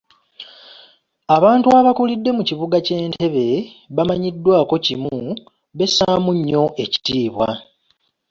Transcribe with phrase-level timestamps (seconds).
[1.35, 3.47] Abantu abakulidde mu kibuga ky’e Ntebe
[3.95, 5.15] bamanyiddwako kimu
[5.77, 7.47] bessaamu nnyo ekitiibwa.